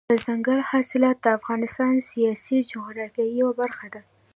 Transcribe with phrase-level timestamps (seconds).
[0.09, 4.01] دځنګل حاصلات د افغانستان د سیاسي جغرافیې یوه برخه ده.